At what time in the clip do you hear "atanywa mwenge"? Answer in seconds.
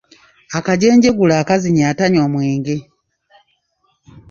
1.91-2.75